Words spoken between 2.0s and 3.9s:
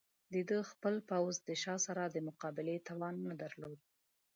د مقابلې توان نه درلود.